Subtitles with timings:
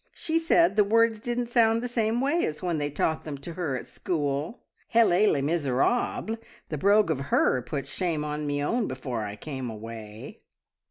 [0.15, 3.53] She said the words didn't sound the same way as when they taught them to
[3.53, 4.63] her at school.
[4.87, 6.37] Helas le miserable!
[6.69, 10.41] The brogue of her put shame on me own before I came away."